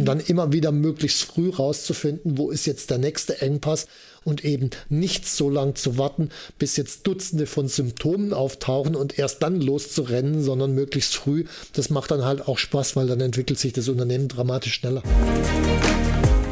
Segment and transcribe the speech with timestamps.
[0.00, 3.86] Und dann immer wieder möglichst früh rauszufinden, wo ist jetzt der nächste Engpass
[4.24, 9.42] und eben nicht so lang zu warten, bis jetzt Dutzende von Symptomen auftauchen und erst
[9.42, 11.44] dann loszurennen, sondern möglichst früh.
[11.74, 15.02] Das macht dann halt auch Spaß, weil dann entwickelt sich das Unternehmen dramatisch schneller.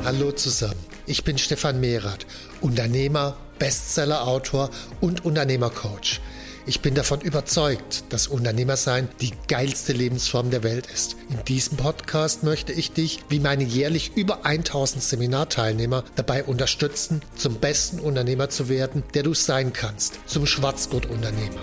[0.04, 0.74] Hallo zusammen,
[1.06, 2.26] ich bin Stefan Mehrath,
[2.60, 4.68] Unternehmer, Bestseller-Autor
[5.00, 6.20] und Unternehmercoach.
[6.68, 11.16] Ich bin davon überzeugt, dass Unternehmersein die geilste Lebensform der Welt ist.
[11.30, 17.54] In diesem Podcast möchte ich dich, wie meine jährlich über 1000 Seminarteilnehmer, dabei unterstützen, zum
[17.54, 21.56] besten Unternehmer zu werden, der du sein kannst, zum Schwarzgurt-Unternehmer.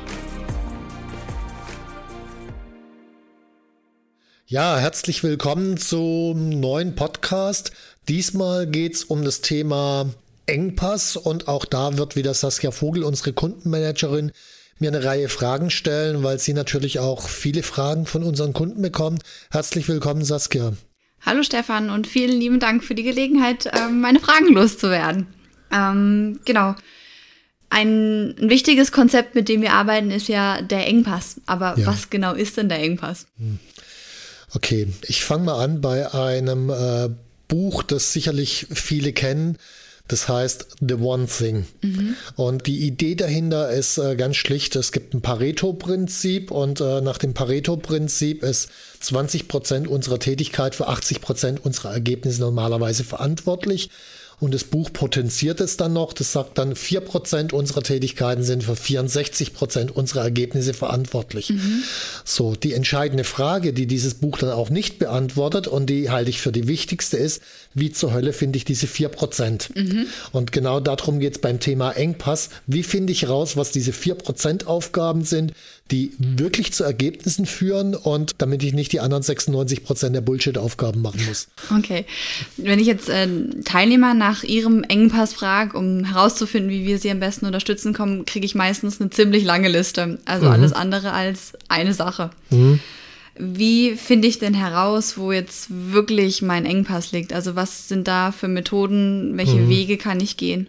[4.47, 7.73] Ja, herzlich willkommen zum neuen Podcast.
[8.09, 10.09] Diesmal geht es um das Thema
[10.47, 14.31] Engpass und auch da wird wieder Saskia Vogel, unsere Kundenmanagerin,
[14.79, 19.23] mir eine Reihe Fragen stellen, weil sie natürlich auch viele Fragen von unseren Kunden bekommt.
[19.49, 20.73] Herzlich willkommen, Saskia.
[21.21, 25.27] Hallo Stefan und vielen lieben Dank für die Gelegenheit, ähm, meine Fragen loszuwerden.
[25.71, 26.75] Ähm, genau.
[27.69, 31.37] Ein, ein, wichtiges Konzept, mit dem wir arbeiten, ist ja der Engpass.
[31.45, 31.87] Aber ja.
[31.87, 33.27] was genau ist denn der Engpass?
[33.37, 33.59] Hm.
[34.53, 37.09] Okay, ich fange mal an bei einem äh,
[37.47, 39.57] Buch, das sicherlich viele kennen.
[40.07, 41.65] Das heißt The One Thing.
[41.81, 42.15] Mhm.
[42.35, 44.75] Und die Idee dahinter ist äh, ganz schlicht.
[44.75, 50.87] Es gibt ein Pareto-Prinzip und äh, nach dem Pareto-Prinzip ist 20 Prozent unserer Tätigkeit für
[50.87, 53.89] 80 Prozent unserer Ergebnisse normalerweise verantwortlich.
[54.39, 56.13] Und das Buch potenziert es dann noch.
[56.13, 61.49] Das sagt dann, 4% unserer Tätigkeiten sind für 64% unserer Ergebnisse verantwortlich.
[61.49, 61.83] Mhm.
[62.23, 66.41] So, die entscheidende Frage, die dieses Buch dann auch nicht beantwortet und die halte ich
[66.41, 67.41] für die wichtigste ist,
[67.73, 69.69] wie zur Hölle finde ich diese 4%?
[69.75, 70.07] Mhm.
[70.31, 72.49] Und genau darum geht es beim Thema Engpass.
[72.67, 75.53] Wie finde ich raus, was diese 4% Aufgaben sind?
[75.91, 81.01] Die wirklich zu Ergebnissen führen und damit ich nicht die anderen 96 Prozent der Bullshit-Aufgaben
[81.01, 81.47] machen muss.
[81.77, 82.05] Okay.
[82.57, 83.27] Wenn ich jetzt äh,
[83.65, 88.45] Teilnehmer nach ihrem Engpass frage, um herauszufinden, wie wir sie am besten unterstützen kommen, kriege
[88.45, 90.17] ich meistens eine ziemlich lange Liste.
[90.25, 90.51] Also mhm.
[90.53, 92.31] alles andere als eine Sache.
[92.49, 92.79] Mhm.
[93.37, 97.31] Wie finde ich denn heraus, wo jetzt wirklich mein Engpass liegt?
[97.31, 99.37] Also was sind da für Methoden?
[99.37, 99.69] Welche mhm.
[99.69, 100.67] Wege kann ich gehen?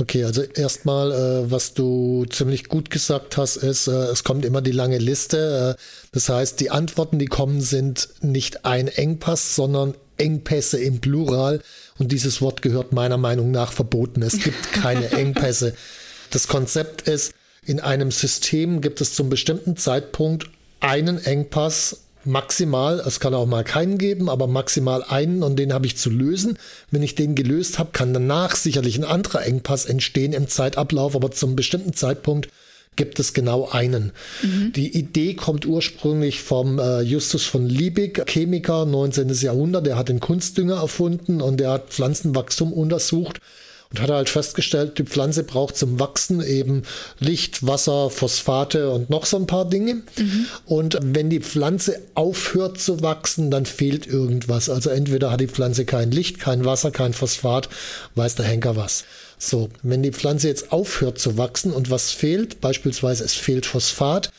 [0.00, 4.62] Okay, also erstmal, äh, was du ziemlich gut gesagt hast, ist, äh, es kommt immer
[4.62, 5.76] die lange Liste.
[5.76, 11.60] Äh, das heißt, die Antworten, die kommen, sind nicht ein Engpass, sondern Engpässe im Plural.
[11.98, 14.22] Und dieses Wort gehört meiner Meinung nach verboten.
[14.22, 15.74] Es gibt keine Engpässe.
[16.30, 17.34] Das Konzept ist,
[17.66, 20.48] in einem System gibt es zum bestimmten Zeitpunkt
[20.80, 25.86] einen Engpass, maximal, es kann auch mal keinen geben, aber maximal einen und den habe
[25.86, 26.58] ich zu lösen.
[26.90, 31.30] Wenn ich den gelöst habe, kann danach sicherlich ein anderer Engpass entstehen im Zeitablauf, aber
[31.30, 32.48] zum bestimmten Zeitpunkt
[32.96, 34.12] gibt es genau einen.
[34.42, 34.72] Mhm.
[34.74, 39.30] Die Idee kommt ursprünglich vom äh, Justus von Liebig, Chemiker, 19.
[39.30, 39.86] Jahrhundert.
[39.86, 43.40] Der hat den Kunstdünger erfunden und der hat Pflanzenwachstum untersucht
[43.92, 46.84] und hat halt festgestellt, die Pflanze braucht zum Wachsen eben
[47.18, 50.02] Licht, Wasser, Phosphate und noch so ein paar Dinge.
[50.16, 50.46] Mhm.
[50.64, 54.70] Und wenn die Pflanze aufhört zu wachsen, dann fehlt irgendwas.
[54.70, 57.68] Also entweder hat die Pflanze kein Licht, kein Wasser, kein Phosphat,
[58.14, 59.04] weiß der Henker was.
[59.38, 64.30] So, wenn die Pflanze jetzt aufhört zu wachsen und was fehlt, beispielsweise es fehlt Phosphat,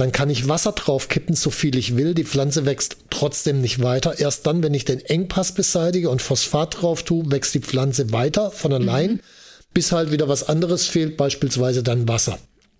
[0.00, 2.14] dann kann ich Wasser draufkippen, so viel ich will.
[2.14, 4.18] Die Pflanze wächst trotzdem nicht weiter.
[4.18, 8.50] Erst dann, wenn ich den Engpass beseitige und Phosphat drauf tue, wächst die Pflanze weiter
[8.50, 9.20] von allein, mhm.
[9.74, 12.38] bis halt wieder was anderes fehlt, beispielsweise dann Wasser.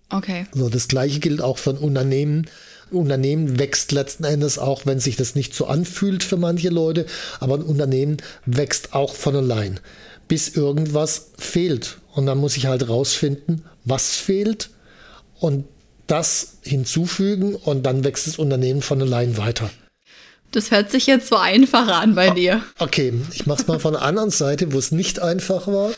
[0.09, 0.47] Okay.
[0.51, 2.47] So, das gleiche gilt auch für ein Unternehmen.
[2.91, 7.05] Ein Unternehmen wächst letzten Endes auch, wenn sich das nicht so anfühlt für manche Leute,
[7.39, 8.17] aber ein Unternehmen
[8.47, 9.79] wächst auch von allein,
[10.27, 11.97] bis irgendwas fehlt.
[12.13, 14.71] Und dann muss ich halt rausfinden, was fehlt.
[15.39, 15.65] Und
[16.11, 19.69] das hinzufügen und dann wächst das Unternehmen von allein weiter.
[20.51, 22.61] Das hört sich jetzt so einfach an bei dir.
[22.79, 25.91] Okay, ich mache es mal von der anderen Seite, wo es nicht einfach war.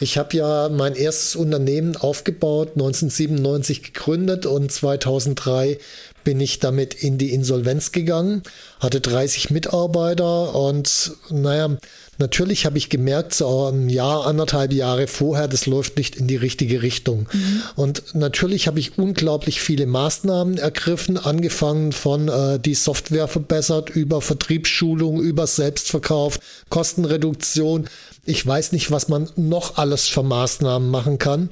[0.00, 5.78] Ich habe ja mein erstes Unternehmen aufgebaut, 1997 gegründet und 2003
[6.24, 8.42] bin ich damit in die Insolvenz gegangen,
[8.80, 11.76] hatte 30 Mitarbeiter und naja,
[12.18, 16.36] natürlich habe ich gemerkt, so ein Jahr, anderthalb Jahre vorher, das läuft nicht in die
[16.36, 17.26] richtige Richtung.
[17.32, 17.62] Mhm.
[17.76, 24.20] Und natürlich habe ich unglaublich viele Maßnahmen ergriffen, angefangen von äh, die Software verbessert, über
[24.20, 26.38] Vertriebsschulung, über Selbstverkauf,
[26.68, 27.88] Kostenreduktion.
[28.24, 31.50] Ich weiß nicht, was man noch alles für Maßnahmen machen kann.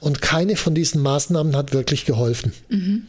[0.00, 2.52] Und keine von diesen Maßnahmen hat wirklich geholfen.
[2.70, 3.02] Mhm.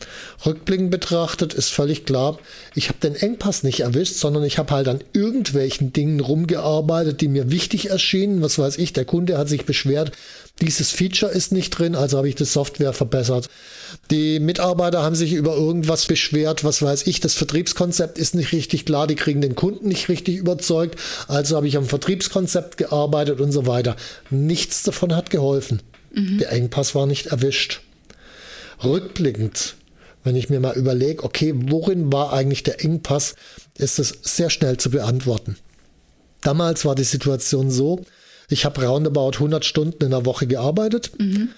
[0.45, 2.37] Rückblickend betrachtet ist völlig klar,
[2.75, 7.29] ich habe den Engpass nicht erwischt, sondern ich habe halt an irgendwelchen Dingen rumgearbeitet, die
[7.29, 8.41] mir wichtig erschienen.
[8.41, 10.11] Was weiß ich, der Kunde hat sich beschwert,
[10.61, 13.49] dieses Feature ist nicht drin, also habe ich die Software verbessert.
[14.11, 18.85] Die Mitarbeiter haben sich über irgendwas beschwert, was weiß ich, das Vertriebskonzept ist nicht richtig
[18.85, 23.51] klar, die kriegen den Kunden nicht richtig überzeugt, also habe ich am Vertriebskonzept gearbeitet und
[23.51, 23.95] so weiter.
[24.29, 25.81] Nichts davon hat geholfen.
[26.13, 26.39] Mhm.
[26.39, 27.81] Der Engpass war nicht erwischt.
[28.83, 29.75] Rückblickend,
[30.23, 33.35] wenn ich mir mal überlege, okay, worin war eigentlich der Engpass,
[33.77, 35.57] ist es sehr schnell zu beantworten.
[36.41, 38.03] Damals war die Situation so,
[38.49, 41.11] ich habe roundabout 100 Stunden in der Woche gearbeitet.
[41.17, 41.49] Mhm.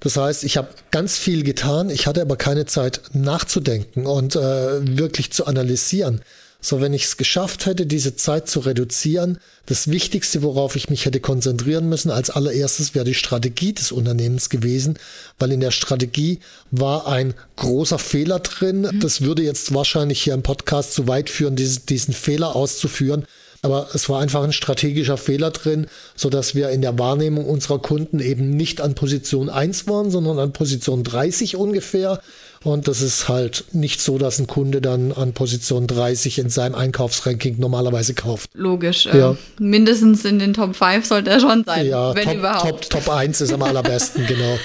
[0.00, 4.98] Das heißt, ich habe ganz viel getan, ich hatte aber keine Zeit nachzudenken und äh,
[4.98, 6.22] wirklich zu analysieren.
[6.64, 11.04] So, wenn ich es geschafft hätte, diese Zeit zu reduzieren, das Wichtigste, worauf ich mich
[11.04, 14.96] hätte konzentrieren müssen, als allererstes wäre die Strategie des Unternehmens gewesen,
[15.40, 16.38] weil in der Strategie
[16.70, 18.82] war ein großer Fehler drin.
[18.82, 19.00] Mhm.
[19.00, 23.24] Das würde jetzt wahrscheinlich hier im Podcast zu weit führen, diesen, diesen Fehler auszuführen.
[23.64, 25.86] Aber es war einfach ein strategischer Fehler drin,
[26.16, 30.40] so dass wir in der Wahrnehmung unserer Kunden eben nicht an Position 1 waren, sondern
[30.40, 32.20] an Position 30 ungefähr.
[32.64, 36.74] Und das ist halt nicht so, dass ein Kunde dann an Position 30 in seinem
[36.74, 38.50] Einkaufsranking normalerweise kauft.
[38.52, 39.06] Logisch.
[39.06, 39.32] Ja.
[39.32, 42.90] Äh, mindestens in den Top 5 sollte er schon sein, ja, wenn top, überhaupt.
[42.90, 44.58] Top, Top 1 ist am allerbesten, genau.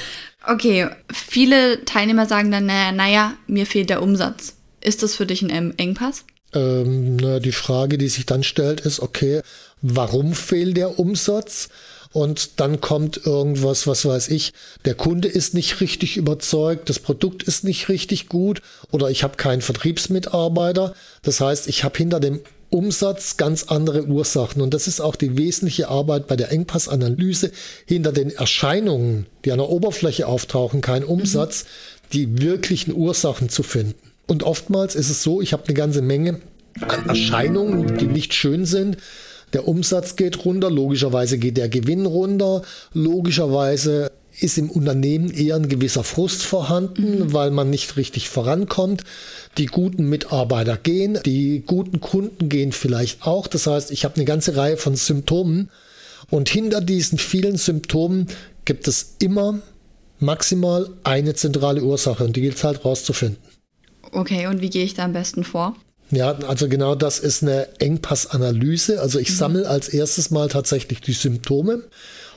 [0.47, 4.55] Okay, viele Teilnehmer sagen dann, naja, naja, mir fehlt der Umsatz.
[4.81, 6.23] Ist das für dich ein Engpass?
[6.53, 9.41] Ähm, na, die Frage, die sich dann stellt, ist, okay,
[9.81, 11.69] warum fehlt der Umsatz?
[12.13, 14.53] und dann kommt irgendwas, was weiß ich,
[14.85, 18.61] der Kunde ist nicht richtig überzeugt, das Produkt ist nicht richtig gut
[18.91, 20.95] oder ich habe keinen Vertriebsmitarbeiter.
[21.21, 24.61] Das heißt, ich habe hinter dem Umsatz ganz andere Ursachen.
[24.61, 27.51] Und das ist auch die wesentliche Arbeit bei der Engpassanalyse.
[27.85, 31.09] Hinter den Erscheinungen, die an der Oberfläche auftauchen, kein mhm.
[31.09, 32.07] Umsatz, mhm.
[32.13, 34.06] die wirklichen Ursachen zu finden.
[34.27, 36.41] Und oftmals ist es so, ich habe eine ganze Menge
[36.81, 38.97] an Erscheinungen, die nicht schön sind,
[39.53, 42.61] der Umsatz geht runter, logischerweise geht der Gewinn runter,
[42.93, 47.33] logischerweise ist im Unternehmen eher ein gewisser Frust vorhanden, mhm.
[47.33, 49.03] weil man nicht richtig vorankommt.
[49.57, 53.47] Die guten Mitarbeiter gehen, die guten Kunden gehen vielleicht auch.
[53.47, 55.69] Das heißt, ich habe eine ganze Reihe von Symptomen
[56.29, 58.27] und hinter diesen vielen Symptomen
[58.65, 59.59] gibt es immer
[60.19, 63.37] maximal eine zentrale Ursache und die gilt es halt rauszufinden.
[64.11, 65.75] Okay, und wie gehe ich da am besten vor?
[66.09, 69.01] Ja, also genau das ist eine Engpassanalyse.
[69.01, 69.35] Also ich mhm.
[69.35, 71.83] sammle als erstes mal tatsächlich die Symptome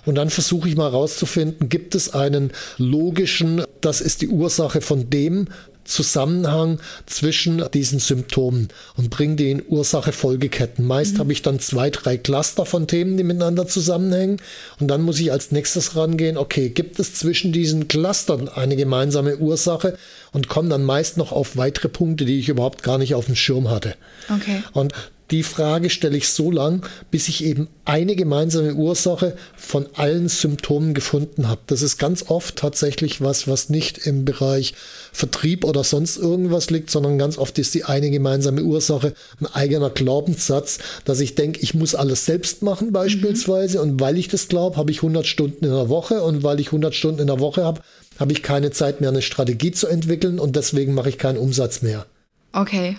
[0.07, 5.11] und dann versuche ich mal rauszufinden, gibt es einen logischen, das ist die Ursache von
[5.11, 5.49] dem,
[5.85, 10.87] Zusammenhang zwischen diesen Symptomen und bringe die in Ursache-Folgeketten.
[10.87, 11.19] Meist mhm.
[11.19, 14.41] habe ich dann zwei, drei Cluster von Themen, die miteinander zusammenhängen.
[14.79, 19.39] Und dann muss ich als nächstes rangehen, okay, gibt es zwischen diesen Clustern eine gemeinsame
[19.39, 19.97] Ursache
[20.33, 23.37] und komme dann meist noch auf weitere Punkte, die ich überhaupt gar nicht auf dem
[23.37, 23.95] Schirm hatte.
[24.29, 24.63] Okay.
[24.73, 24.95] Und
[25.31, 30.93] die Frage stelle ich so lang, bis ich eben eine gemeinsame Ursache von allen Symptomen
[30.93, 31.61] gefunden habe.
[31.69, 34.75] Das ist ganz oft tatsächlich was, was nicht im Bereich
[35.13, 39.91] Vertrieb oder sonst irgendwas liegt, sondern ganz oft ist die eine gemeinsame Ursache ein eigener
[39.91, 43.93] Glaubenssatz, dass ich denke, ich muss alles selbst machen beispielsweise mhm.
[43.93, 46.69] und weil ich das glaube, habe ich 100 Stunden in der Woche und weil ich
[46.69, 47.83] 100 Stunden in der Woche habe,
[48.21, 51.83] habe ich keine Zeit mehr, eine Strategie zu entwickeln und deswegen mache ich keinen Umsatz
[51.83, 52.07] mehr.
[52.53, 52.97] Okay.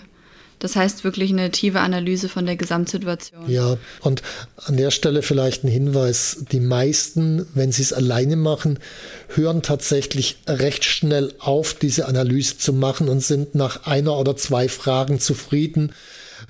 [0.58, 3.50] Das heißt wirklich eine tiefe Analyse von der Gesamtsituation.
[3.50, 4.22] Ja, und
[4.56, 6.44] an der Stelle vielleicht ein Hinweis.
[6.52, 8.78] Die meisten, wenn sie es alleine machen,
[9.34, 14.68] hören tatsächlich recht schnell auf, diese Analyse zu machen und sind nach einer oder zwei
[14.68, 15.92] Fragen zufrieden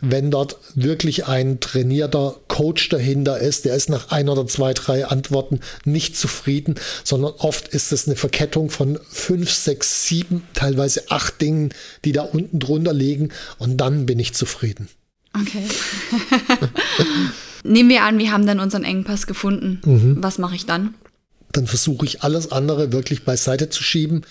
[0.03, 5.07] wenn dort wirklich ein trainierter Coach dahinter ist, der ist nach ein oder zwei, drei
[5.07, 11.41] Antworten nicht zufrieden, sondern oft ist es eine Verkettung von fünf, sechs, sieben, teilweise acht
[11.41, 11.73] Dingen,
[12.05, 14.89] die da unten drunter liegen und dann bin ich zufrieden.
[15.41, 15.69] Okay.
[17.65, 19.81] Nehmen wir an, wir haben dann unseren Engpass gefunden.
[19.85, 20.17] Mhm.
[20.19, 20.95] Was mache ich dann?
[21.53, 24.23] Dann versuche ich alles andere wirklich beiseite zu schieben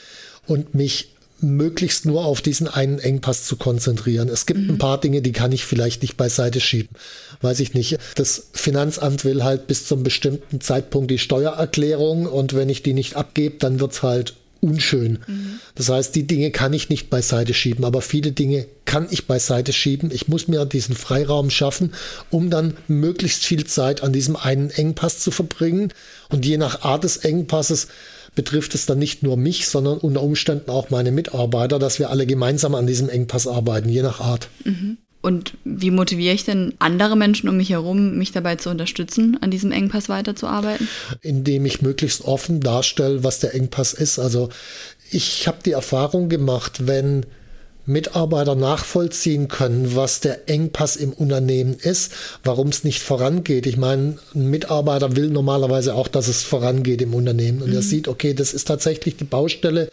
[0.48, 4.30] und mich möglichst nur auf diesen einen Engpass zu konzentrieren.
[4.30, 4.72] Es gibt mhm.
[4.72, 6.96] ein paar Dinge, die kann ich vielleicht nicht beiseite schieben.
[7.42, 7.98] Weiß ich nicht.
[8.16, 13.16] Das Finanzamt will halt bis zum bestimmten Zeitpunkt die Steuererklärung und wenn ich die nicht
[13.16, 15.20] abgebe, dann wird's halt unschön.
[15.28, 15.60] Mhm.
[15.76, 19.74] Das heißt, die Dinge kann ich nicht beiseite schieben, aber viele Dinge kann ich beiseite
[19.74, 20.12] schieben.
[20.14, 21.94] Ich muss mir diesen Freiraum schaffen,
[22.30, 25.92] um dann möglichst viel Zeit an diesem einen Engpass zu verbringen.
[26.30, 27.88] Und je nach Art des Engpasses
[28.36, 32.26] betrifft es dann nicht nur mich, sondern unter Umständen auch meine Mitarbeiter, dass wir alle
[32.26, 34.50] gemeinsam an diesem Engpass arbeiten, je nach Art.
[34.64, 34.98] Mhm.
[35.22, 39.52] Und wie motiviere ich denn andere Menschen um mich herum, mich dabei zu unterstützen, an
[39.52, 40.88] diesem Engpass weiterzuarbeiten?
[41.22, 44.18] Indem ich möglichst offen darstelle, was der Engpass ist.
[44.18, 44.50] Also
[45.12, 47.28] ich habe die Erfahrung gemacht, wenn
[47.92, 52.12] Mitarbeiter nachvollziehen können, was der Engpass im Unternehmen ist,
[52.44, 53.66] warum es nicht vorangeht.
[53.66, 57.76] Ich meine, ein Mitarbeiter will normalerweise auch, dass es vorangeht im Unternehmen und mhm.
[57.76, 59.90] er sieht, okay, das ist tatsächlich die Baustelle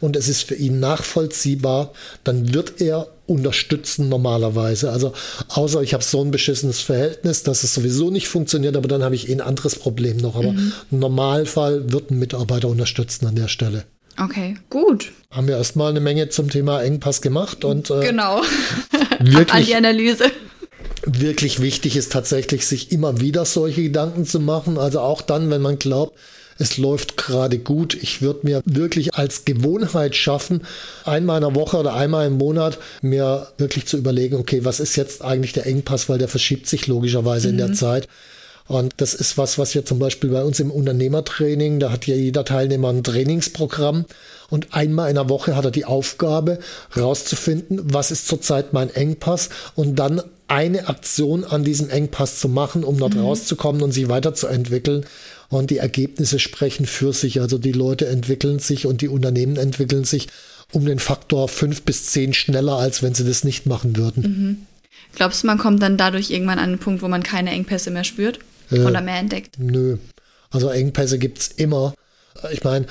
[0.00, 1.92] und es ist für ihn nachvollziehbar,
[2.24, 4.90] dann wird er unterstützen normalerweise.
[4.90, 5.12] Also
[5.48, 9.14] außer ich habe so ein beschissenes Verhältnis, dass es sowieso nicht funktioniert, aber dann habe
[9.14, 10.36] ich eh ein anderes Problem noch.
[10.36, 10.72] Aber mhm.
[10.90, 13.84] im Normalfall wird ein Mitarbeiter unterstützen an der Stelle.
[14.18, 15.12] Okay, gut.
[15.30, 18.42] Haben wir erstmal eine Menge zum Thema Engpass gemacht und äh, genau.
[19.20, 20.30] wirklich, an die Analyse.
[21.04, 24.78] Wirklich wichtig ist tatsächlich, sich immer wieder solche Gedanken zu machen.
[24.78, 26.16] Also auch dann, wenn man glaubt,
[26.58, 27.94] es läuft gerade gut.
[27.94, 30.62] Ich würde mir wirklich als Gewohnheit schaffen,
[31.04, 34.96] einmal in der Woche oder einmal im Monat mir wirklich zu überlegen, okay, was ist
[34.96, 37.54] jetzt eigentlich der Engpass, weil der verschiebt sich logischerweise mhm.
[37.54, 37.74] in der mhm.
[37.74, 38.08] Zeit.
[38.66, 42.14] Und das ist was, was wir zum Beispiel bei uns im Unternehmertraining, da hat ja
[42.14, 44.06] jeder Teilnehmer ein Trainingsprogramm
[44.48, 46.58] und einmal in der Woche hat er die Aufgabe,
[46.96, 52.84] rauszufinden, was ist zurzeit mein Engpass und dann eine Aktion an diesem Engpass zu machen,
[52.84, 53.20] um dort mhm.
[53.20, 55.04] rauszukommen und sich weiterzuentwickeln.
[55.50, 57.40] Und die Ergebnisse sprechen für sich.
[57.40, 60.28] Also die Leute entwickeln sich und die Unternehmen entwickeln sich
[60.72, 64.22] um den Faktor fünf bis zehn schneller, als wenn sie das nicht machen würden.
[64.22, 64.66] Mhm.
[65.14, 68.04] Glaubst du, man kommt dann dadurch irgendwann an einen Punkt, wo man keine Engpässe mehr
[68.04, 68.40] spürt
[68.70, 69.58] oder mehr entdeckt?
[69.58, 69.98] Nö.
[70.50, 71.94] Also Engpässe gibt es immer.
[72.52, 72.86] Ich meine,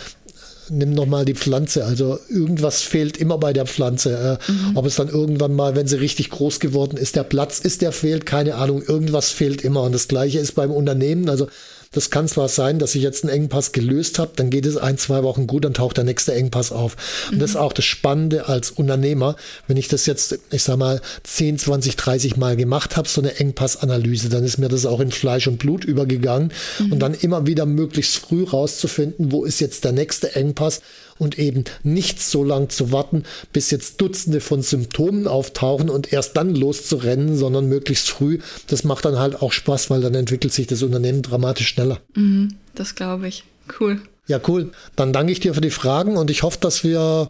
[0.69, 1.85] nimm noch mal die Pflanze.
[1.85, 4.39] Also irgendwas fehlt immer bei der Pflanze.
[4.47, 4.77] Äh, mhm.
[4.77, 7.91] Ob es dann irgendwann mal, wenn sie richtig groß geworden ist, der Platz ist, der
[7.91, 8.81] fehlt, keine Ahnung.
[8.81, 9.83] Irgendwas fehlt immer.
[9.83, 11.29] Und das Gleiche ist beim Unternehmen.
[11.29, 11.47] Also
[11.93, 14.97] das kann zwar sein, dass ich jetzt einen Engpass gelöst habe, dann geht es ein,
[14.97, 16.97] zwei Wochen gut, dann taucht der nächste Engpass auf.
[17.29, 17.39] Und mhm.
[17.39, 19.35] das ist auch das Spannende als Unternehmer,
[19.67, 23.39] wenn ich das jetzt, ich sag mal, 10, 20, 30 Mal gemacht habe, so eine
[23.39, 26.91] Engpassanalyse, dann ist mir das auch in Fleisch und Blut übergegangen mhm.
[26.93, 30.81] und dann immer wieder möglichst früh rauszufinden, wo ist jetzt der nächste Engpass
[31.17, 36.37] und eben nicht so lang zu warten, bis jetzt Dutzende von Symptomen auftauchen und erst
[36.37, 38.39] dann loszurennen, sondern möglichst früh.
[38.67, 41.99] Das macht dann halt auch Spaß, weil dann entwickelt sich das Unternehmen dramatisch schneller.
[42.15, 43.43] Mhm, das glaube ich.
[43.79, 44.01] Cool.
[44.27, 44.71] Ja, cool.
[44.95, 47.27] Dann danke ich dir für die Fragen und ich hoffe, dass wir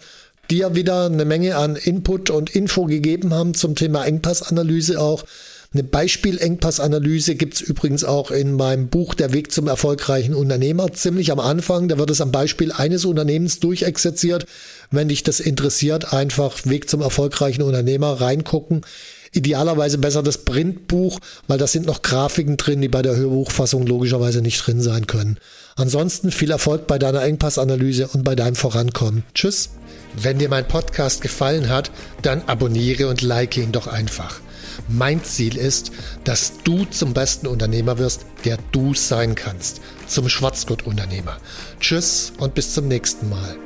[0.52, 5.24] dir wieder eine Menge an Input und Info gegeben haben zum Thema Engpassanalyse auch.
[5.74, 10.94] Eine Beispielengpassanalyse gibt es übrigens auch in meinem Buch Der Weg zum erfolgreichen Unternehmer.
[10.94, 14.46] Ziemlich am Anfang, da wird es am Beispiel eines Unternehmens durchexerziert.
[14.92, 18.82] Wenn dich das interessiert, einfach Weg zum erfolgreichen Unternehmer reingucken.
[19.32, 24.44] Idealerweise besser das Printbuch, weil da sind noch Grafiken drin, die bei der Hörbuchfassung logischerweise
[24.44, 25.40] nicht drin sein können.
[25.76, 29.24] Ansonsten viel Erfolg bei deiner Engpassanalyse und bei deinem Vorankommen.
[29.34, 29.72] Tschüss.
[30.22, 31.90] Wenn dir mein Podcast gefallen hat,
[32.22, 34.40] dann abonniere und like ihn doch einfach.
[34.88, 35.92] Mein Ziel ist,
[36.24, 39.82] dass du zum besten Unternehmer wirst, der du sein kannst.
[40.08, 41.38] Zum Schwarzgurt-Unternehmer.
[41.80, 43.58] Tschüss und bis zum nächsten Mal.